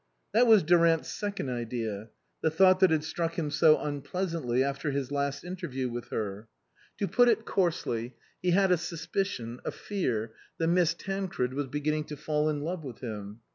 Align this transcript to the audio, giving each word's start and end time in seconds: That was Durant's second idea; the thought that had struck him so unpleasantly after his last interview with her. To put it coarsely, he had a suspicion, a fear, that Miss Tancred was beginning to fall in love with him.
That 0.31 0.47
was 0.47 0.63
Durant's 0.63 1.09
second 1.09 1.51
idea; 1.51 2.09
the 2.41 2.49
thought 2.49 2.79
that 2.79 2.89
had 2.89 3.03
struck 3.03 3.37
him 3.37 3.51
so 3.51 3.77
unpleasantly 3.77 4.63
after 4.63 4.89
his 4.89 5.11
last 5.11 5.43
interview 5.43 5.89
with 5.91 6.07
her. 6.07 6.47
To 6.97 7.07
put 7.07 7.27
it 7.29 7.45
coarsely, 7.45 8.15
he 8.41 8.49
had 8.49 8.71
a 8.71 8.77
suspicion, 8.77 9.59
a 9.63 9.69
fear, 9.69 10.33
that 10.57 10.65
Miss 10.69 10.95
Tancred 10.95 11.53
was 11.53 11.67
beginning 11.67 12.05
to 12.05 12.17
fall 12.17 12.49
in 12.49 12.61
love 12.61 12.83
with 12.83 13.01
him. 13.01 13.41